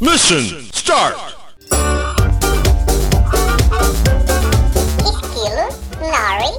[0.00, 1.16] Mission start!
[5.02, 5.66] Estilo
[6.00, 6.54] Larry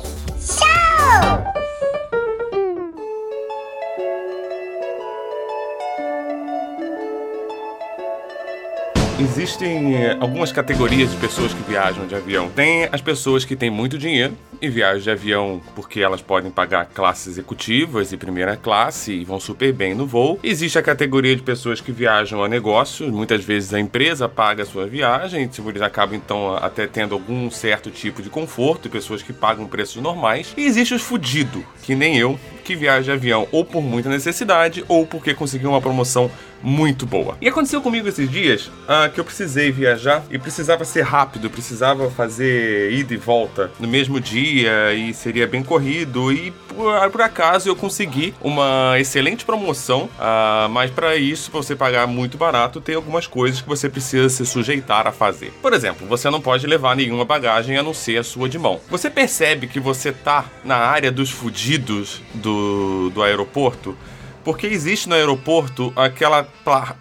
[9.49, 12.51] Existem eh, algumas categorias de pessoas que viajam de avião.
[12.51, 16.85] Tem as pessoas que têm muito dinheiro e viajam de avião porque elas podem pagar
[16.85, 20.39] classes executivas e primeira classe e vão super bem no voo.
[20.43, 23.11] Existe a categoria de pessoas que viajam a negócios.
[23.11, 27.49] Muitas vezes a empresa paga a sua viagem, tipo, eles acabam então até tendo algum
[27.49, 30.53] certo tipo de conforto pessoas que pagam preços normais.
[30.55, 34.85] E existe os fudidos, que nem eu, que viaja de avião ou por muita necessidade
[34.87, 36.29] ou porque conseguiu uma promoção
[36.61, 37.37] muito boa.
[37.41, 42.09] E aconteceu comigo esses dias ah, que eu precisei viajar e precisava ser rápido, precisava
[42.11, 47.69] fazer ida e volta no mesmo dia e seria bem corrido e por, por acaso
[47.69, 52.95] eu consegui uma excelente promoção, ah, mas para isso, pra você pagar muito barato, tem
[52.95, 55.53] algumas coisas que você precisa se sujeitar a fazer.
[55.61, 58.79] Por exemplo, você não pode levar nenhuma bagagem a não ser a sua de mão.
[58.89, 62.58] Você percebe que você tá na área dos fudidos do,
[63.13, 63.95] do aeroporto?
[64.43, 66.43] Porque existe no aeroporto aquela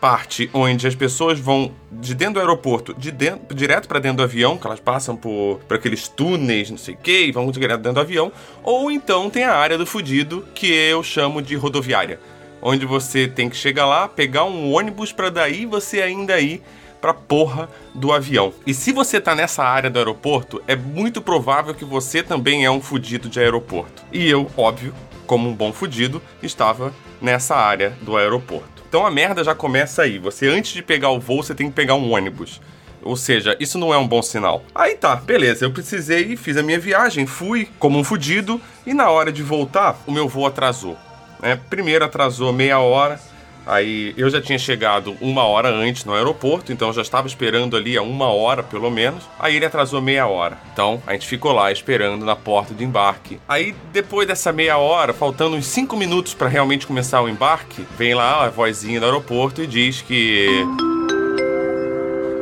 [0.00, 4.22] parte onde as pessoas vão de dentro do aeroporto, de dentro, direto para dentro do
[4.22, 7.78] avião, que elas passam por, por aqueles túneis, não sei o que, e vão direto
[7.80, 8.32] dentro do avião.
[8.62, 12.20] Ou então tem a área do fudido, que eu chamo de rodoviária.
[12.60, 16.60] Onde você tem que chegar lá, pegar um ônibus para daí você ainda ir
[17.00, 18.52] pra porra do avião.
[18.66, 22.70] E se você tá nessa área do aeroporto, é muito provável que você também é
[22.70, 24.02] um fudido de aeroporto.
[24.12, 24.92] E eu, óbvio,
[25.28, 28.82] como um bom fudido, estava nessa área do aeroporto.
[28.88, 30.18] Então a merda já começa aí.
[30.18, 32.60] Você antes de pegar o voo, você tem que pegar um ônibus.
[33.02, 34.64] Ou seja, isso não é um bom sinal.
[34.74, 39.10] Aí tá, beleza, eu precisei, fiz a minha viagem, fui como um fudido e na
[39.10, 40.96] hora de voltar, o meu voo atrasou.
[41.40, 41.60] Né?
[41.70, 43.20] Primeiro atrasou meia hora,
[43.68, 47.76] Aí eu já tinha chegado uma hora antes no aeroporto, então eu já estava esperando
[47.76, 49.22] ali há uma hora pelo menos.
[49.38, 50.58] Aí ele atrasou meia hora.
[50.72, 53.38] Então a gente ficou lá esperando na porta de embarque.
[53.46, 58.14] Aí depois dessa meia hora, faltando uns cinco minutos para realmente começar o embarque, vem
[58.14, 60.48] lá a vozinha do aeroporto e diz que.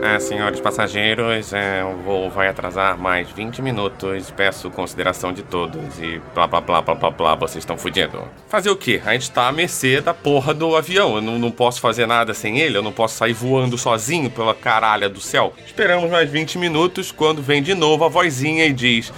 [0.03, 4.31] É, senhores passageiros, é, o voo vai atrasar mais 20 minutos.
[4.31, 8.21] Peço consideração de todos e blá blá blá blá blá blá, vocês estão fudidos.
[8.49, 9.01] Fazer o quê?
[9.05, 11.17] A gente tá à mercê da porra do avião.
[11.17, 14.55] Eu não, não posso fazer nada sem ele, eu não posso sair voando sozinho pela
[14.55, 15.53] caralha do céu.
[15.65, 19.13] Esperamos mais 20 minutos quando vem de novo a vozinha e diz.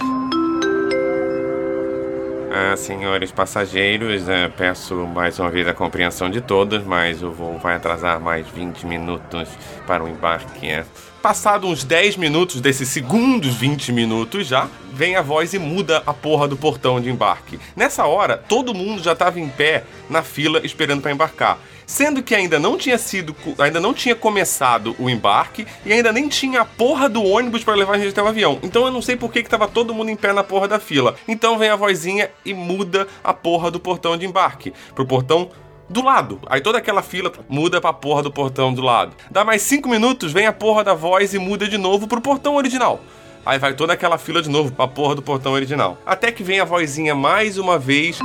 [2.51, 7.59] Ah, senhores passageiros, eh, peço mais uma vez a compreensão de todos, mas o voo
[7.59, 9.47] vai atrasar mais 20 minutos
[9.85, 10.67] para o embarque.
[10.67, 10.83] é.
[11.21, 16.13] Passado uns 10 minutos desses segundos 20 minutos já, vem a voz e muda a
[16.13, 17.59] porra do portão de embarque.
[17.75, 21.59] Nessa hora, todo mundo já estava em pé na fila esperando para embarcar.
[21.85, 26.29] Sendo que ainda não tinha sido, ainda não tinha começado o embarque e ainda nem
[26.29, 28.57] tinha a porra do ônibus para levar a gente até o avião.
[28.63, 30.79] Então eu não sei por que, que tava todo mundo em pé na porra da
[30.79, 31.15] fila.
[31.27, 35.49] Então vem a vozinha e muda a porra do portão de embarque pro portão
[35.89, 36.39] do lado.
[36.47, 39.13] Aí toda aquela fila muda pra porra do portão do lado.
[39.31, 42.55] Dá mais cinco minutos, vem a porra da voz e muda de novo pro portão
[42.55, 43.01] original.
[43.45, 45.97] Aí vai toda aquela fila de novo pra porra do portão original.
[46.05, 48.19] Até que vem a vozinha mais uma vez.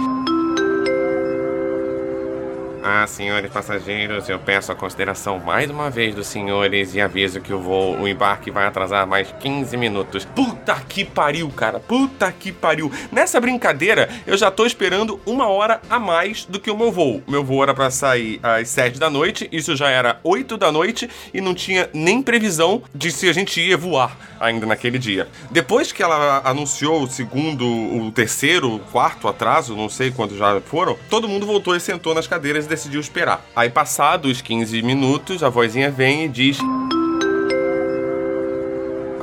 [2.87, 7.51] Ah, senhores passageiros, eu peço a consideração mais uma vez dos senhores e aviso que
[7.51, 10.27] o voo, o embarque vai atrasar mais 15 minutos.
[10.27, 11.81] Puta que pariu, cara.
[11.81, 12.93] Puta que pariu.
[13.11, 17.23] Nessa brincadeira, eu já tô esperando uma hora a mais do que o meu voo.
[17.27, 21.09] Meu voo era pra sair às 7 da noite, isso já era 8 da noite
[21.33, 25.27] e não tinha nem previsão de se a gente ia voar ainda naquele dia.
[25.51, 30.61] Depois que ela anunciou o segundo, o terceiro, o quarto atraso, não sei quantos já
[30.61, 33.45] foram, todo mundo voltou e sentou nas cadeiras decidiu esperar.
[33.55, 36.59] Aí, passados 15 minutos, a vozinha vem e diz.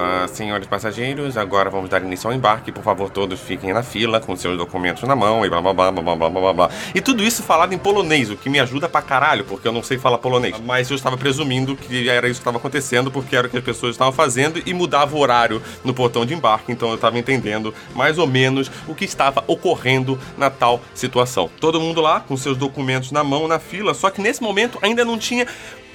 [0.04, 2.72] Ah, senhores passageiros, agora vamos dar início ao embarque.
[2.72, 5.92] Por favor, todos fiquem na fila com seus documentos na mão e blá blá blá
[5.92, 6.70] blá blá blá blá.
[6.96, 9.84] E tudo isso falado em polonês, o que me ajuda pra caralho, porque eu não
[9.84, 10.56] sei falar polonês.
[10.66, 13.64] Mas eu estava presumindo que era isso que estava acontecendo, porque era o que as
[13.64, 17.72] pessoas estavam fazendo e mudava o horário no portão de embarque, então eu estava entendendo
[17.94, 21.48] mais ou menos o que estava ocorrendo na tal situação.
[21.60, 25.06] Todo mundo lá com seus documentos na mão, na fila, só que nesse momento ainda
[25.06, 25.46] não tinha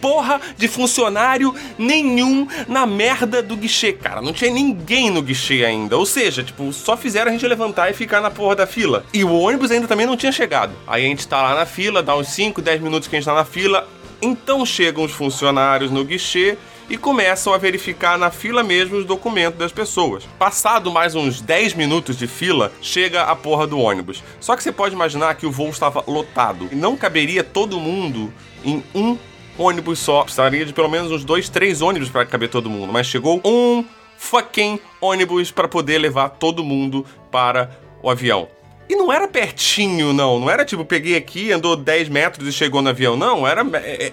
[0.01, 4.21] porra de funcionário nenhum na merda do guichê, cara.
[4.21, 5.97] Não tinha ninguém no guichê ainda.
[5.97, 9.05] Ou seja, tipo, só fizeram a gente levantar e ficar na porra da fila.
[9.13, 10.73] E o ônibus ainda também não tinha chegado.
[10.87, 13.27] Aí a gente tá lá na fila, dá uns 5, 10 minutos que a gente
[13.27, 13.87] tá na fila.
[14.21, 16.57] Então chegam os funcionários no guichê
[16.89, 20.25] e começam a verificar na fila mesmo os documentos das pessoas.
[20.39, 24.23] Passado mais uns 10 minutos de fila, chega a porra do ônibus.
[24.41, 28.33] Só que você pode imaginar que o voo estava lotado e não caberia todo mundo
[28.65, 29.19] em um
[29.59, 30.23] ônibus só.
[30.23, 32.93] Precisaria de pelo menos uns dois, três ônibus para caber todo mundo.
[32.93, 33.85] Mas chegou um
[34.17, 37.71] fucking ônibus para poder levar todo mundo para
[38.03, 38.49] o avião.
[38.89, 40.39] E não era pertinho, não.
[40.39, 43.17] Não era tipo, peguei aqui, andou 10 metros e chegou no avião.
[43.17, 43.63] Não, era,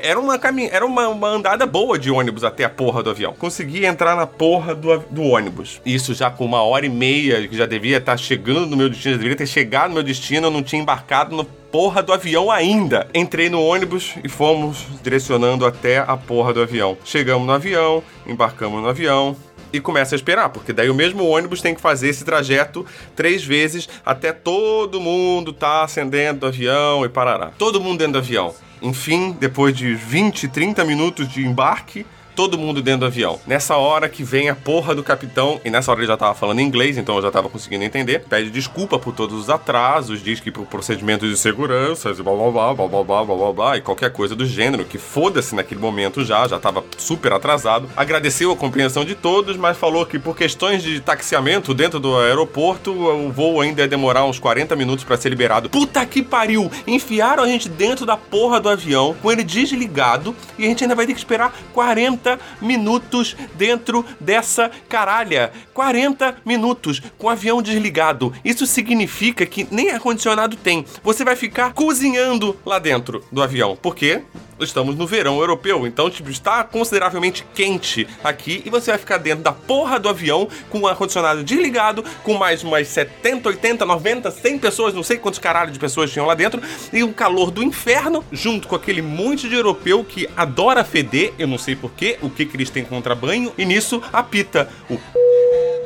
[0.02, 3.34] era, uma, caminha, era uma, uma andada boa de ônibus até a porra do avião.
[3.34, 5.80] Consegui entrar na porra do, do ônibus.
[5.86, 9.14] Isso já com uma hora e meia, que já devia estar chegando no meu destino,
[9.14, 12.52] já deveria ter chegado no meu destino, eu não tinha embarcado no porra do avião
[12.52, 13.08] ainda.
[13.16, 16.96] Entrei no ônibus e fomos direcionando até a porra do avião.
[17.04, 19.36] Chegamos no avião, embarcamos no avião,
[19.74, 22.86] e começa a esperar, porque daí o mesmo ônibus tem que fazer esse trajeto
[23.16, 27.52] três vezes até todo mundo tá acendendo do avião e parará.
[27.58, 28.54] Todo mundo dentro do avião.
[28.80, 32.06] Enfim, depois de 20, 30 minutos de embarque,
[32.36, 33.40] todo mundo dentro do avião.
[33.46, 36.60] Nessa hora que vem a porra do capitão, e nessa hora ele já tava falando
[36.60, 40.52] inglês, então eu já tava conseguindo entender, pede desculpa por todos os atrasos, diz que
[40.52, 43.82] por procedimentos de segurança, e blá blá blá, blá blá blá blá blá blá, e
[43.82, 47.90] qualquer coisa do gênero, que foda-se naquele momento já, já tava super atrasado.
[47.96, 52.92] Agradeceu a compreensão de todos, mas falou que por questões de taxiamento dentro do aeroporto,
[52.92, 55.70] o voo ainda ia demorar uns 40 minutos para ser liberado.
[55.70, 56.72] Puta que pariu!
[56.88, 60.96] Enfiaram a gente dentro da porra do avião, com ele desligado, e a gente ainda
[60.96, 65.52] vai ter que esperar 40 40 minutos dentro dessa caralha.
[65.74, 68.34] 40 minutos com o avião desligado.
[68.44, 70.86] Isso significa que nem ar-condicionado tem.
[71.04, 73.76] Você vai ficar cozinhando lá dentro do avião.
[73.76, 74.24] Por quê?
[74.60, 79.44] Estamos no verão europeu, então tipo, está consideravelmente quente aqui e você vai ficar dentro
[79.44, 84.60] da porra do avião com o ar-condicionado desligado, com mais umas 70, 80, 90, 100
[84.60, 86.62] pessoas, não sei quantos caralho de pessoas tinham lá dentro,
[86.92, 91.48] e o calor do inferno, junto com aquele monte de europeu que adora feder, eu
[91.48, 94.98] não sei porquê, o que, que eles têm contra banho, e nisso apita o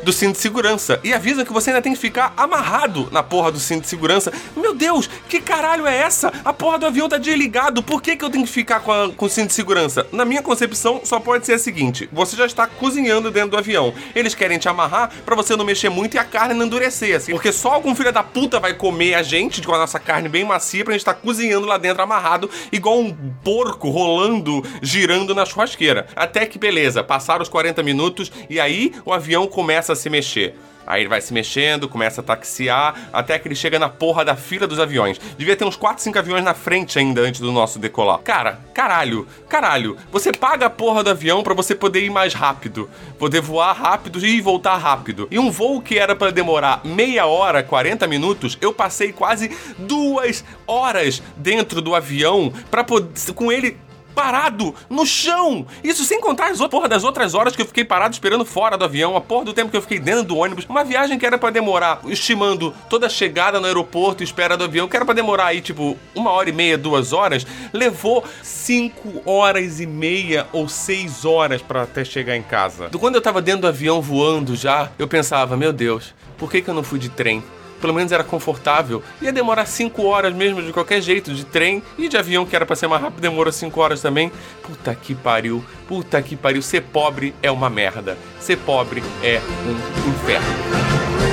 [0.03, 3.51] do cinto de segurança e avisa que você ainda tem que ficar amarrado na porra
[3.51, 4.31] do cinto de segurança.
[4.55, 6.31] Meu Deus, que caralho é essa?
[6.45, 9.11] A porra do avião tá desligado, por que, que eu tenho que ficar com, a,
[9.11, 10.07] com o cinto de segurança?
[10.11, 13.93] Na minha concepção, só pode ser a seguinte: você já está cozinhando dentro do avião.
[14.15, 17.31] Eles querem te amarrar para você não mexer muito e a carne não endurecer, assim.
[17.31, 20.43] Porque só algum filho da puta vai comer a gente com a nossa carne bem
[20.43, 23.13] macia pra gente estar tá cozinhando lá dentro amarrado, igual um
[23.43, 26.07] porco rolando, girando na churrasqueira.
[26.15, 30.55] Até que beleza, passaram os 40 minutos e aí o avião começa a se mexer.
[30.87, 34.37] Aí ele vai se mexendo, começa a taxiar, até que ele chega na porra da
[34.37, 35.19] fila dos aviões.
[35.37, 38.19] Devia ter uns 4, 5 aviões na frente ainda antes do nosso decolar.
[38.19, 39.97] Cara, caralho, caralho.
[40.13, 42.89] Você paga a porra do avião para você poder ir mais rápido.
[43.19, 45.27] Poder voar rápido e voltar rápido.
[45.29, 50.45] E um voo que era para demorar meia hora, 40 minutos, eu passei quase duas
[50.65, 53.09] horas dentro do avião para poder.
[53.35, 53.77] com ele
[54.17, 55.67] parado no chão.
[55.83, 58.83] Isso sem contar as porra das outras horas que eu fiquei parado esperando fora do
[58.83, 60.65] avião, a porra do tempo que eu fiquei dentro do ônibus.
[60.67, 64.63] Uma viagem que era para demorar, estimando toda a chegada no aeroporto e espera do
[64.63, 69.21] avião, que era pra demorar aí, tipo, uma hora e meia, duas horas, levou cinco
[69.23, 72.89] horas e meia ou seis horas para até chegar em casa.
[72.97, 76.69] Quando eu tava dentro do avião voando já, eu pensava, meu Deus, por que, que
[76.71, 77.43] eu não fui de trem?
[77.79, 79.03] Pelo menos era confortável.
[79.21, 82.65] Ia demorar 5 horas mesmo, de qualquer jeito, de trem e de avião, que era
[82.65, 84.31] para ser mais rápido, demorou 5 horas também.
[84.61, 86.61] Puta que pariu, puta que pariu.
[86.61, 88.17] Ser pobre é uma merda.
[88.39, 91.26] Ser pobre é um inferno.